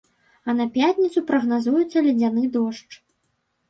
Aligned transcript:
А 0.47 0.55
на 0.61 0.65
пятніцу 0.77 1.23
прагназуецца 1.29 2.05
ледзяны 2.09 2.51
дождж. 2.61 2.91